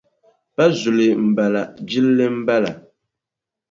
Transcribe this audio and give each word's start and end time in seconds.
Pa 0.55 0.65
zuli 0.81 1.09
m-bala 1.27 1.61
jilli 1.89 2.27
m-bala. 2.37 2.71